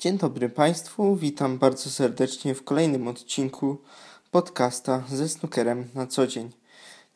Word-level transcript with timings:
Dzień 0.00 0.18
dobry 0.18 0.48
Państwu, 0.48 1.16
witam 1.16 1.58
bardzo 1.58 1.90
serdecznie 1.90 2.54
w 2.54 2.64
kolejnym 2.64 3.08
odcinku 3.08 3.78
podcasta 4.30 5.04
ze 5.08 5.28
snookerem 5.28 5.88
na 5.94 6.06
co 6.06 6.26
dzień. 6.26 6.50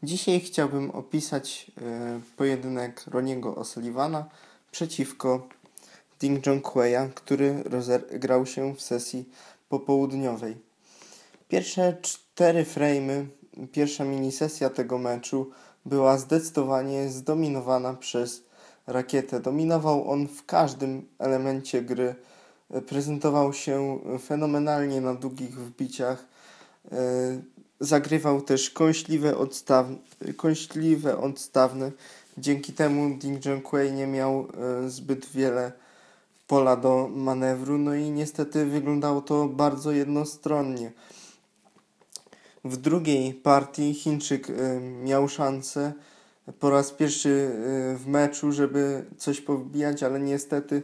Dzisiaj 0.03 0.41
chciałbym 0.41 0.91
opisać 0.91 1.71
e, 1.83 2.21
pojedynek 2.37 3.05
Roniego 3.07 3.53
O'Sullivana 3.53 4.25
przeciwko 4.71 5.49
Ding 6.21 6.47
Junhueya, 6.47 7.11
który 7.15 7.63
rozegrał 7.63 8.47
się 8.47 8.75
w 8.75 8.83
sesji 8.83 9.29
popołudniowej. 9.69 10.57
Pierwsze 11.49 11.97
cztery 12.03 12.65
frame'y, 12.65 13.27
pierwsza 13.73 14.05
minisesja 14.05 14.71
tego 14.71 14.99
meczu 14.99 15.51
była 15.87 16.19
zdecydowanie 16.19 17.09
zdominowana 17.09 17.95
przez 17.95 18.43
rakietę. 18.87 19.41
Dominował 19.41 20.11
on 20.11 20.29
w 20.29 20.47
każdym 20.47 21.09
elemencie 21.19 21.83
gry 21.83 22.15
prezentował 22.87 23.53
się 23.53 23.99
fenomenalnie 24.19 25.01
na 25.01 25.15
długich 25.15 25.61
wbiciach. 25.61 26.35
E, 26.93 26.97
zagrywał 27.81 28.43
też 28.43 28.71
kąśliwe, 28.71 29.39
odstawne, 29.39 29.97
kąśliwe 30.37 31.19
odstawne. 31.19 31.93
Dzięki 32.39 32.73
temu 32.73 33.19
Ding 33.19 33.45
Junhui 33.45 33.93
nie 33.93 34.07
miał 34.07 34.49
e, 34.85 34.91
zbyt 34.91 35.27
wiele 35.27 35.73
pola 36.47 36.77
do 36.77 37.09
manewru, 37.15 37.79
no 37.79 37.95
i 37.95 38.11
niestety 38.11 38.67
wyglądało 38.67 39.21
to 39.23 39.49
bardzo 39.49 39.93
jednostronnie. 39.93 40.93
W 42.65 42.77
drugiej 42.77 43.35
partii 43.35 43.95
Chińczyk 43.95 44.51
e, 44.51 44.81
miał 44.81 45.29
szansę 45.29 45.93
po 46.61 46.71
raz 46.71 46.91
pierwszy 46.91 47.51
w 47.97 48.07
meczu, 48.07 48.53
żeby 48.53 49.05
coś 49.19 49.41
powbijać, 49.41 50.03
ale 50.03 50.21
niestety 50.21 50.83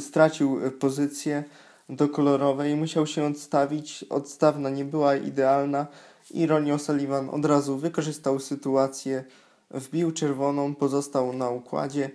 stracił 0.00 0.66
e, 0.66 0.70
pozycję 0.70 1.44
do 1.88 2.08
kolorowej 2.08 2.76
musiał 2.76 3.06
się 3.06 3.24
odstawić. 3.24 4.04
Odstawna 4.10 4.70
nie 4.70 4.84
była 4.84 5.16
idealna 5.16 5.86
i 6.30 6.46
Ronnie 6.46 6.74
O'Sullivan 6.74 7.30
od 7.30 7.44
razu 7.44 7.78
wykorzystał 7.78 8.40
sytuację, 8.40 9.24
wbił 9.70 10.12
czerwoną, 10.12 10.74
pozostał 10.74 11.32
na 11.32 11.50
układzie 11.50 12.10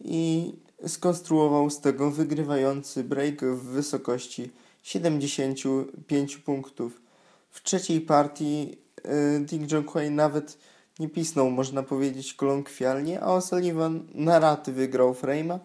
i 0.00 0.52
skonstruował 0.86 1.70
z 1.70 1.80
tego 1.80 2.10
wygrywający 2.10 3.04
break 3.04 3.44
w 3.44 3.62
wysokości 3.62 4.50
75 4.82 6.36
punktów. 6.36 7.02
W 7.50 7.62
trzeciej 7.62 8.00
partii 8.00 8.78
e, 9.02 9.40
Dick 9.40 9.72
Junquay 9.72 10.10
nawet 10.10 10.58
nie 10.98 11.08
pisnął, 11.08 11.50
można 11.50 11.82
powiedzieć, 11.82 12.34
kolokwialnie, 12.34 13.20
a 13.20 13.26
O'Sullivan 13.26 14.00
na 14.14 14.38
raty 14.38 14.72
wygrał 14.72 15.12
frame'a 15.12 15.58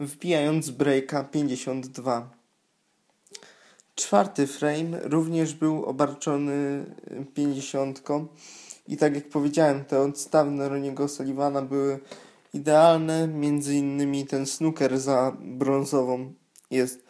wbijając 0.00 0.70
breaka 0.70 1.24
52. 1.24 2.30
Czwarty 3.94 4.46
frame 4.46 5.00
również 5.02 5.54
był 5.54 5.84
obarczony 5.84 6.84
50 7.34 8.02
i 8.88 8.96
tak 8.96 9.14
jak 9.14 9.28
powiedziałem, 9.28 9.84
te 9.84 10.00
odstawne 10.00 10.68
Roniego 10.68 11.08
Sullivana 11.08 11.62
były 11.62 11.98
idealne, 12.54 13.28
między 13.28 13.74
innymi 13.74 14.26
ten 14.26 14.46
snooker 14.46 15.00
za 15.00 15.36
brązową 15.40 16.34
jest 16.70 17.04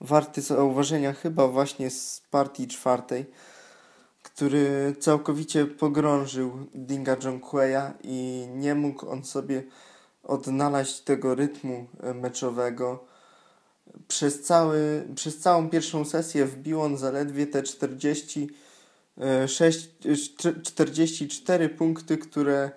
warty 0.00 0.40
zauważenia 0.40 1.12
chyba 1.12 1.48
właśnie 1.48 1.90
z 1.90 2.22
partii 2.30 2.68
czwartej, 2.68 3.26
który 4.22 4.96
całkowicie 5.00 5.66
pogrążył 5.66 6.66
Dinga 6.74 7.16
Jonqueya 7.24 7.92
i 8.02 8.46
nie 8.54 8.74
mógł 8.74 9.08
on 9.08 9.24
sobie 9.24 9.62
odnaleźć 10.28 11.00
tego 11.00 11.34
rytmu 11.34 11.86
e, 12.02 12.14
meczowego. 12.14 13.04
Przez, 14.08 14.42
cały, 14.42 15.08
przez 15.14 15.38
całą 15.38 15.70
pierwszą 15.70 16.04
sesję 16.04 16.46
wbił 16.46 16.80
on 16.80 16.96
zaledwie 16.96 17.46
te 17.46 17.62
46, 17.62 19.90
44 20.62 21.64
e, 21.64 21.68
punkty, 21.68 22.18
które, 22.18 22.70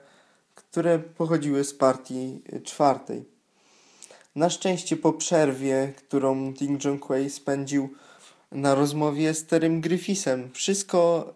które 0.56 1.00
pochodziły 1.00 1.64
z 1.64 1.74
partii 1.74 2.42
e, 2.54 2.60
czwartej. 2.60 3.26
Na 4.36 4.50
szczęście 4.50 4.98
po 4.98 5.14
przerwie, 5.14 5.94
którą 5.98 6.54
Ding 6.54 6.86
Junhui 6.86 7.30
spędził 7.30 7.90
na 8.52 8.76
rozmowie 8.76 9.34
z 9.34 9.46
Terym 9.46 9.82
Griffisem. 9.82 10.50
Wszystko 10.54 11.34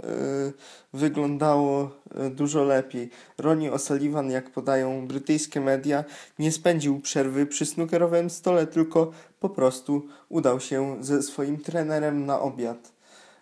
y, 0.49 0.53
wyglądało 0.93 1.91
y, 2.27 2.29
dużo 2.29 2.63
lepiej. 2.63 3.09
Ronnie 3.37 3.71
O'Sullivan, 3.71 4.31
jak 4.31 4.49
podają 4.49 5.07
brytyjskie 5.07 5.61
media, 5.61 6.03
nie 6.39 6.51
spędził 6.51 6.99
przerwy 6.99 7.45
przy 7.45 7.65
snookerowym 7.65 8.29
stole, 8.29 8.67
tylko 8.67 9.11
po 9.39 9.49
prostu 9.49 10.07
udał 10.29 10.59
się 10.59 10.97
ze 11.01 11.23
swoim 11.23 11.57
trenerem 11.57 12.25
na 12.25 12.39
obiad. 12.39 12.91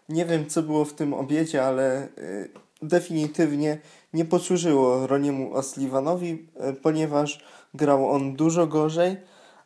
Nie 0.10 0.26
wiem, 0.26 0.50
co 0.50 0.64
było 0.64 0.86
w 0.86 0.94
tym 0.94 1.14
obiedzie, 1.14 1.66
ale 1.66 2.08
y, 2.18 2.50
definitywnie 2.82 3.80
nie 4.14 4.26
posłużyło 4.26 5.08
Roniemu 5.08 5.54
O'Sullivanowi, 5.54 6.38
ponieważ 6.82 7.46
grał 7.74 8.10
on 8.10 8.36
dużo 8.36 8.68
gorzej, 8.68 9.18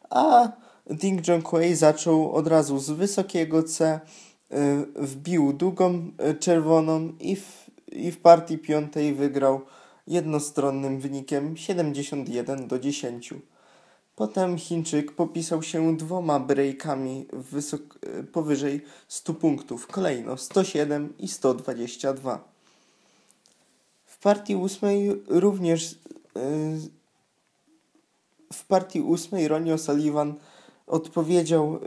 a 0.09 0.51
Ding 0.89 1.27
Junhui 1.27 1.75
zaczął 1.75 2.31
od 2.31 2.47
razu 2.47 2.79
z 2.79 2.89
wysokiego 2.89 3.63
C, 3.63 3.99
y, 4.51 4.57
wbił 4.95 5.53
długą 5.53 6.11
y, 6.29 6.35
czerwoną 6.35 7.13
i 7.19 7.35
w, 7.35 7.71
i 7.91 8.11
w 8.11 8.17
partii 8.17 8.57
piątej 8.57 9.13
wygrał 9.13 9.61
jednostronnym 10.07 10.99
wynikiem 10.99 11.57
71 11.57 12.67
do 12.67 12.79
10. 12.79 13.33
Potem 14.15 14.57
Chińczyk 14.57 15.11
popisał 15.11 15.63
się 15.63 15.97
dwoma 15.97 16.39
breakami 16.39 17.25
y, 18.19 18.23
powyżej 18.23 18.81
100 19.07 19.33
punktów, 19.33 19.87
kolejno 19.87 20.37
107 20.37 21.13
i 21.19 21.27
122. 21.27 22.47
W 24.05 24.19
partii 24.19 24.55
ósmej 24.55 25.21
również 25.27 25.95
w 28.53 28.65
partii 28.67 29.01
ósmej 29.01 29.47
Ronnie 29.47 29.73
O'Sullivan 29.73 30.33
odpowiedział 30.87 31.79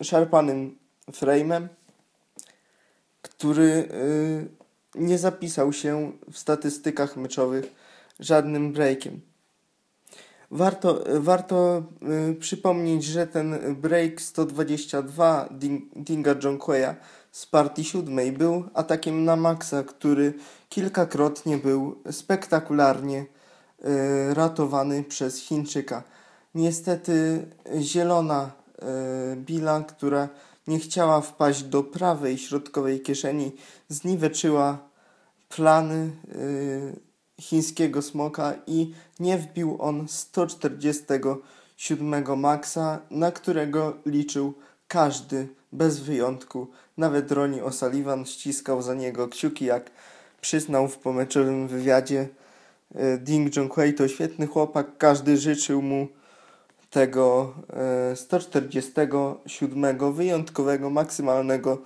y, 0.00 0.04
szarpanym 0.04 0.78
frame'em, 1.12 1.68
który 3.22 3.62
y, 3.64 4.48
nie 4.94 5.18
zapisał 5.18 5.72
się 5.72 6.12
w 6.32 6.38
statystykach 6.38 7.16
meczowych 7.16 7.74
żadnym 8.20 8.72
breakiem. 8.72 9.20
Warto, 10.50 11.04
warto 11.20 11.82
y, 12.30 12.34
przypomnieć, 12.34 13.04
że 13.04 13.26
ten 13.26 13.74
break 13.74 14.20
122 14.20 15.48
Ding, 15.50 15.84
Dinga 15.96 16.34
Jonqueya 16.42 16.94
z 17.32 17.46
partii 17.46 17.84
siódmej 17.84 18.32
był 18.32 18.64
atakiem 18.74 19.24
na 19.24 19.36
Maxa, 19.36 19.82
który 19.82 20.34
kilkakrotnie 20.68 21.58
był 21.58 22.02
spektakularnie 22.10 23.20
y, 23.20 24.34
ratowany 24.34 25.04
przez 25.04 25.38
Chińczyka. 25.38 26.02
Niestety 26.56 27.46
zielona 27.80 28.50
e, 28.82 29.36
Billa, 29.36 29.80
która 29.80 30.28
nie 30.66 30.78
chciała 30.78 31.20
wpaść 31.20 31.62
do 31.62 31.82
prawej 31.82 32.38
środkowej 32.38 33.00
kieszeni, 33.00 33.52
zniweczyła 33.88 34.78
plany 35.48 35.96
e, 35.96 36.10
chińskiego 37.42 38.02
smoka 38.02 38.54
i 38.66 38.94
nie 39.20 39.38
wbił 39.38 39.76
on 39.80 40.08
147 40.08 42.40
maksa, 42.40 42.98
na 43.10 43.32
którego 43.32 43.96
liczył 44.06 44.54
każdy 44.88 45.48
bez 45.72 46.00
wyjątku. 46.00 46.66
Nawet 46.96 47.32
Ronnie 47.32 47.62
O'Sullivan 47.62 48.24
ściskał 48.24 48.82
za 48.82 48.94
niego 48.94 49.28
kciuki, 49.28 49.64
jak 49.64 49.90
przyznał 50.40 50.88
w 50.88 50.98
pomeczowym 50.98 51.68
wywiadzie. 51.68 52.28
E, 52.94 53.18
Ding 53.18 53.56
Junhui 53.56 53.94
to 53.94 54.08
świetny 54.08 54.46
chłopak, 54.46 54.98
każdy 54.98 55.36
życzył 55.36 55.82
mu 55.82 56.08
147 58.14 59.84
e, 59.84 60.12
wyjątkowego, 60.12 60.90
maksymalnego 60.90 61.78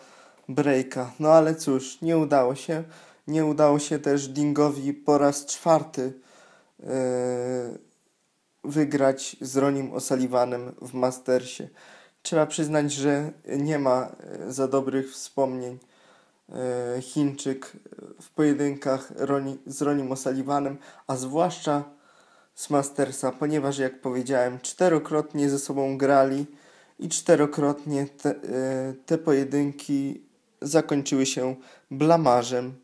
breaka. 0.48 1.12
No 1.20 1.28
ale 1.28 1.54
cóż, 1.54 2.00
nie 2.02 2.18
udało 2.18 2.54
się. 2.54 2.84
Nie 3.26 3.44
udało 3.44 3.78
się 3.78 3.98
też 3.98 4.28
Dingowi 4.28 4.94
po 4.94 5.18
raz 5.18 5.46
czwarty 5.46 6.12
yy, 6.78 6.88
wygrać 8.64 9.36
z 9.40 9.56
Ronim 9.56 9.90
O'Sullivanem 9.90 10.72
w 10.82 10.94
Mastersie. 10.94 11.68
Trzeba 12.22 12.46
przyznać, 12.46 12.92
że 12.92 13.32
nie 13.58 13.78
ma 13.78 14.08
e, 14.08 14.52
za 14.52 14.68
dobrych 14.68 15.12
wspomnień 15.12 15.78
Chińczyk 17.00 17.72
w 18.22 18.30
pojedynkach 18.30 19.12
z 19.66 19.82
Ronim 19.82 20.08
O'Sullivanem, 20.08 20.76
a 21.06 21.16
zwłaszcza 21.16 21.84
z 22.54 22.70
Mastersa, 22.70 23.32
ponieważ 23.32 23.78
jak 23.78 24.00
powiedziałem, 24.00 24.60
czterokrotnie 24.60 25.50
ze 25.50 25.58
sobą 25.58 25.98
grali 25.98 26.46
i 26.98 27.08
czterokrotnie 27.08 28.06
te, 28.06 28.30
e, 28.30 28.34
te 29.06 29.18
pojedynki 29.18 30.20
zakończyły 30.62 31.26
się 31.26 31.56
blamarzem 31.90 32.74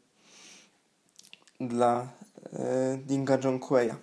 dla 1.61 2.09
e, 2.53 2.99
Dinga 2.99 3.39
Jonqueya. 3.45 3.95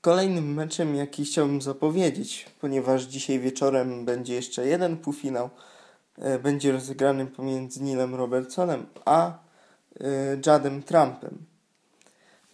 Kolejnym 0.00 0.54
meczem, 0.54 0.94
jaki 0.94 1.24
chciałbym 1.24 1.62
zapowiedzieć, 1.62 2.46
ponieważ 2.60 3.02
dzisiaj 3.02 3.38
wieczorem 3.40 4.04
będzie 4.04 4.34
jeszcze 4.34 4.66
jeden 4.66 4.96
półfinał, 4.96 5.50
e, 6.18 6.38
będzie 6.38 6.72
rozegrany 6.72 7.26
pomiędzy 7.26 7.82
Nilem 7.82 8.14
Robertsonem 8.14 8.86
a 9.04 9.38
Jadem 10.46 10.82
Trumpem. 10.82 11.55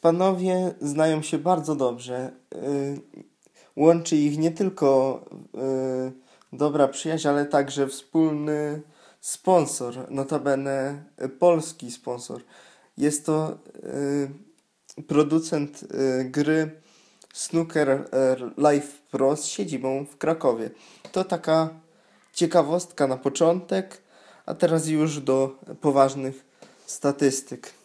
Panowie 0.03 0.75
znają 0.81 1.23
się 1.23 1.39
bardzo 1.39 1.77
dobrze. 1.77 2.33
E, 2.55 2.59
łączy 3.77 4.17
ich 4.17 4.39
nie 4.39 4.51
tylko 4.51 5.21
dobra 6.53 6.89
przyjaźń, 6.89 7.29
ale 7.29 7.47
także 7.47 7.87
wspólny 7.87 8.83
sponsor, 9.21 10.11
notabene 10.11 11.05
polski 11.39 11.91
sponsor. 11.91 12.41
Jest 12.99 13.27
to 13.27 13.59
producent 15.07 15.85
gry 16.25 16.71
Snooker 17.33 18.09
Live 18.57 19.01
Pro 19.11 19.37
z 19.37 19.45
siedzibą 19.45 20.07
w 20.07 20.17
Krakowie. 20.17 20.71
To 21.13 21.25
taka 21.25 21.71
ciekawostka 22.33 23.07
na 23.07 23.17
początek, 23.17 24.03
a 24.47 24.55
teraz 24.55 24.89
już 24.89 25.21
do 25.21 25.59
poważnych 25.81 26.45
statystyk. 26.87 27.82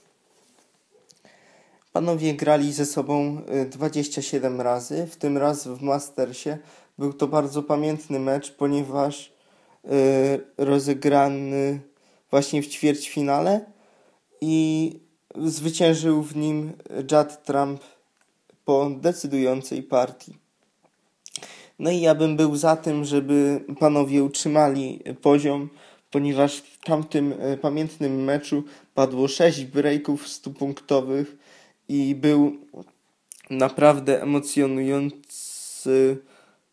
Panowie 1.98 2.34
grali 2.34 2.74
ze 2.74 2.86
sobą 2.86 3.42
27 3.70 4.60
y, 4.60 4.64
razy, 4.64 5.08
w 5.08 5.16
tym 5.16 5.38
raz 5.38 5.68
w 5.68 5.82
Mastersie. 5.82 6.58
Był 6.98 7.14
to 7.14 7.28
bardzo 7.28 7.64
pamiętny 7.64 8.20
mecz, 8.20 8.52
ponieważ 8.52 9.32
yy, 9.84 9.92
rozegrany 10.58 11.80
właśnie 12.32 12.62
w 12.62 12.68
ćwierćfinale 12.68 13.66
i 14.42 14.92
zwyciężył 15.36 16.24
w 16.24 16.36
nim 16.36 16.74
Judd 17.12 17.44
Trump 17.44 17.82
po 18.66 18.90
decydującej 18.90 19.84
partii. 19.84 20.34
No 21.80 21.92
i 21.92 22.02
ja 22.02 22.16
bym 22.16 22.38
był 22.38 22.56
za 22.56 22.76
tym, 22.76 23.06
żeby 23.06 23.66
panowie 23.80 24.24
utrzymali 24.24 25.04
poziom, 25.22 25.70
ponieważ 26.12 26.58
w 26.58 26.86
tamtym 26.86 27.34
e, 27.40 27.58
pamiętnym 27.58 28.24
meczu 28.24 28.64
padło 28.94 29.28
6 29.28 29.64
breaków 29.64 30.28
100-punktowych 30.28 31.26
i 31.90 32.16
był 32.16 32.58
naprawdę 33.50 34.22
emocjonujący 34.22 36.18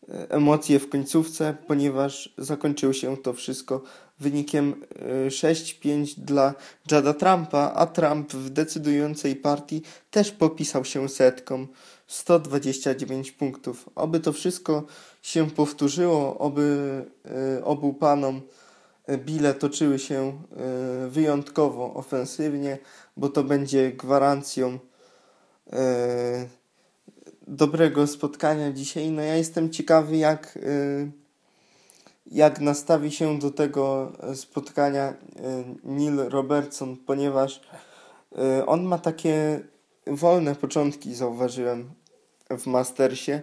e, 0.09 0.31
emocje 0.31 0.79
w 0.79 0.89
końcówce, 0.89 1.57
ponieważ 1.67 2.33
zakończyło 2.37 2.93
się 2.93 3.17
to 3.17 3.33
wszystko 3.33 3.81
wynikiem 4.19 4.85
6-5 5.27 6.19
e, 6.21 6.25
dla 6.25 6.53
Jada 6.91 7.13
Trumpa, 7.13 7.73
a 7.75 7.85
Trump 7.85 8.33
w 8.33 8.49
decydującej 8.49 9.35
partii 9.35 9.81
też 10.11 10.31
popisał 10.31 10.85
się 10.85 11.09
setką 11.09 11.67
129 12.07 13.31
punktów. 13.31 13.89
Oby 13.95 14.19
to 14.19 14.33
wszystko 14.33 14.83
się 15.21 15.49
powtórzyło, 15.51 16.37
oby 16.37 17.05
e, 17.59 17.65
obu 17.65 17.93
panom 17.93 18.41
bile 19.17 19.53
toczyły 19.53 19.99
się 19.99 20.41
wyjątkowo 21.09 21.93
ofensywnie, 21.93 22.77
bo 23.17 23.29
to 23.29 23.43
będzie 23.43 23.91
gwarancją 23.91 24.79
dobrego 27.47 28.07
spotkania 28.07 28.71
dzisiaj. 28.71 29.11
No 29.11 29.21
ja 29.21 29.35
jestem 29.35 29.69
ciekawy, 29.69 30.17
jak 30.17 30.57
jak 32.31 32.61
nastawi 32.61 33.11
się 33.11 33.39
do 33.39 33.51
tego 33.51 34.11
e, 34.19 34.35
spotkania 34.35 35.03
e, 35.03 35.15
Neil 35.83 36.17
Robertson, 36.17 36.97
ponieważ 36.97 37.61
e, 38.37 38.65
on 38.65 38.83
ma 38.83 38.97
takie 38.97 39.59
wolne 40.07 40.55
początki, 40.55 41.15
zauważyłem 41.15 41.89
w 42.49 42.67
Mastersie. 42.67 43.41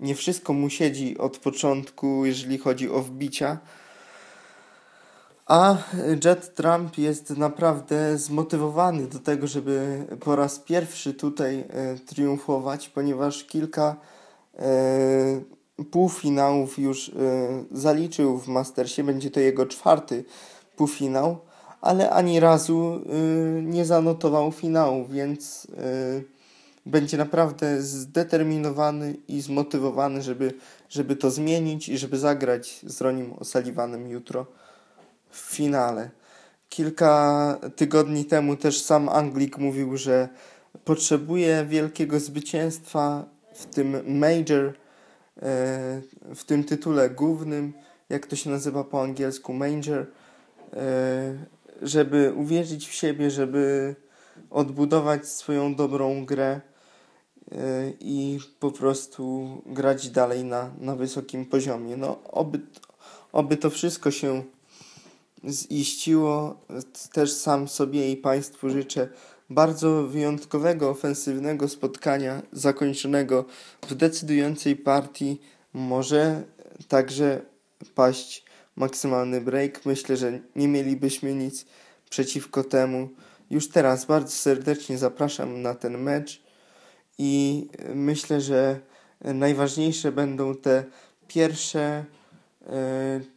Nie 0.00 0.14
wszystko 0.14 0.52
mu 0.52 0.70
siedzi 0.70 1.18
od 1.18 1.38
początku, 1.38 2.26
jeżeli 2.26 2.58
chodzi 2.58 2.90
o 2.90 3.02
wbicia. 3.02 3.58
A 5.52 5.76
Jet 6.24 6.54
Trump 6.54 6.98
jest 6.98 7.30
naprawdę 7.30 8.18
zmotywowany 8.18 9.06
do 9.06 9.18
tego, 9.18 9.46
żeby 9.46 10.04
po 10.20 10.36
raz 10.36 10.58
pierwszy 10.58 11.14
tutaj 11.14 11.64
triumfować, 12.06 12.88
ponieważ 12.88 13.44
kilka 13.44 13.96
półfinałów 15.90 16.78
już 16.78 17.08
y, 17.08 17.12
zaliczył 17.70 18.38
w 18.38 18.48
Mastersie. 18.48 19.04
Będzie 19.04 19.30
to 19.30 19.40
jego 19.40 19.66
czwarty 19.66 20.24
półfinał, 20.76 21.38
ale 21.80 22.10
ani 22.10 22.40
razu 22.40 23.00
nie 23.62 23.84
zanotował 23.84 24.52
finału, 24.52 25.06
więc 25.06 25.66
będzie 26.86 27.16
naprawdę 27.16 27.82
zdeterminowany 27.82 29.16
i 29.28 29.40
zmotywowany, 29.40 30.22
żeby, 30.22 30.54
żeby 30.88 31.16
to 31.16 31.30
zmienić 31.30 31.88
i 31.88 31.98
żeby 31.98 32.18
zagrać 32.18 32.80
z 32.86 33.00
Ronim 33.00 33.32
O'Sullivanem 33.32 34.08
jutro 34.08 34.46
w 35.32 35.38
finale. 35.38 36.10
Kilka 36.68 37.58
tygodni 37.76 38.24
temu 38.24 38.56
też 38.56 38.82
sam 38.82 39.08
Anglik 39.08 39.58
mówił, 39.58 39.96
że 39.96 40.28
potrzebuje 40.84 41.66
wielkiego 41.68 42.20
zwycięstwa 42.20 43.24
w 43.54 43.66
tym 43.66 44.18
major 44.18 44.72
E, 45.42 46.00
w 46.34 46.44
tym 46.44 46.64
tytule 46.64 47.10
głównym, 47.10 47.72
jak 48.08 48.26
to 48.26 48.36
się 48.36 48.50
nazywa 48.50 48.84
po 48.84 49.02
angielsku, 49.02 49.52
Manger, 49.52 50.06
e, 50.72 51.46
żeby 51.82 52.32
uwierzyć 52.36 52.88
w 52.88 52.92
siebie, 52.92 53.30
żeby 53.30 53.94
odbudować 54.50 55.28
swoją 55.28 55.74
dobrą 55.74 56.26
grę 56.26 56.60
e, 57.52 57.92
i 58.00 58.38
po 58.60 58.70
prostu 58.70 59.48
grać 59.66 60.10
dalej 60.10 60.44
na, 60.44 60.70
na 60.78 60.96
wysokim 60.96 61.46
poziomie. 61.46 61.96
No, 61.96 62.22
oby, 62.24 62.60
oby 63.32 63.56
to 63.56 63.70
wszystko 63.70 64.10
się 64.10 64.42
ziściło. 65.48 66.60
Też 67.12 67.32
sam 67.32 67.68
sobie 67.68 68.12
i 68.12 68.16
Państwu 68.16 68.70
życzę 68.70 69.08
bardzo 69.50 70.02
wyjątkowego, 70.02 70.90
ofensywnego 70.90 71.68
spotkania 71.68 72.42
zakończonego 72.52 73.44
w 73.88 73.94
decydującej 73.94 74.76
partii 74.76 75.40
może 75.72 76.42
także 76.88 77.40
paść 77.94 78.44
maksymalny 78.76 79.40
break. 79.40 79.86
Myślę, 79.86 80.16
że 80.16 80.40
nie 80.56 80.68
mielibyśmy 80.68 81.34
nic 81.34 81.66
przeciwko 82.10 82.64
temu. 82.64 83.08
Już 83.50 83.68
teraz 83.68 84.04
bardzo 84.04 84.30
serdecznie 84.30 84.98
zapraszam 84.98 85.62
na 85.62 85.74
ten 85.74 85.98
mecz 85.98 86.42
i 87.18 87.66
myślę, 87.94 88.40
że 88.40 88.80
najważniejsze 89.20 90.12
będą 90.12 90.54
te 90.54 90.84
pierwsze 91.28 92.04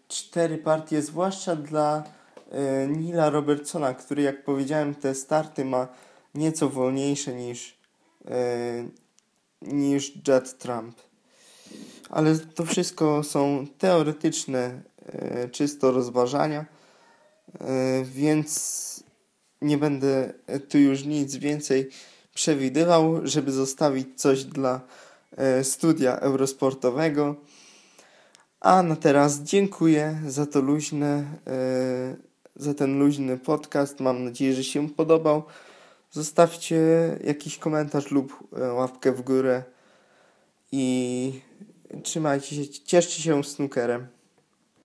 cztery 0.08 0.58
partie, 0.58 1.02
zwłaszcza 1.02 1.56
dla 1.56 2.04
e, 2.52 2.88
Nila 2.88 3.30
Robertsona, 3.30 3.94
który 3.94 4.22
jak 4.22 4.44
powiedziałem 4.44 4.96
te 4.96 5.16
starty 5.16 5.66
ma 5.66 5.88
nieco 6.36 6.70
wolniejsze 6.70 7.34
niż, 7.34 7.78
e, 8.28 8.88
niż 9.62 10.16
Judd 10.16 10.58
Trump. 10.58 10.96
Ale 12.10 12.38
to 12.40 12.66
wszystko 12.66 13.24
są 13.24 13.68
teoretyczne, 13.78 14.82
e, 15.06 15.50
czysto 15.50 15.92
rozważania, 15.92 16.66
e, 17.60 18.04
więc 18.04 18.86
nie 19.62 19.78
będę 19.78 20.34
tu 20.70 20.78
już 20.78 21.04
nic 21.04 21.36
więcej 21.36 21.90
przewidywał, 22.34 23.28
żeby 23.28 23.52
zostawić 23.52 24.08
coś 24.16 24.44
dla 24.44 24.82
e, 25.38 25.64
studia 25.64 26.20
eurosportowego. 26.20 27.36
A 28.66 28.84
na 28.84 28.96
teraz 28.96 29.40
dziękuję 29.40 30.20
za 30.28 30.46
to 30.46 30.62
luźne, 30.62 31.24
e, 31.48 32.16
za 32.56 32.74
ten 32.74 33.00
luźny 33.00 33.38
podcast. 33.38 34.00
Mam 34.00 34.24
nadzieję, 34.24 34.54
że 34.54 34.64
się 34.64 34.90
podobał. 34.90 35.44
Zostawcie 36.12 36.78
jakiś 37.24 37.58
komentarz 37.58 38.12
lub 38.12 38.50
e, 38.58 38.74
łapkę 38.74 39.12
w 39.12 39.22
górę 39.22 39.64
i 40.72 41.42
trzymajcie 42.04 42.56
się, 42.56 42.70
cieszcie 42.70 43.22
się 43.22 43.44
snookerem. 43.44 44.08